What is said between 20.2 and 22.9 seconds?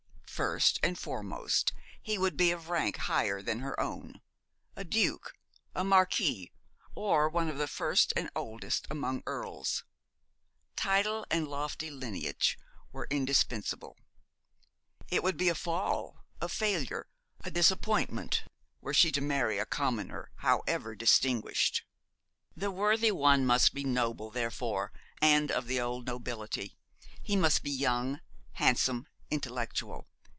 however distinguished. The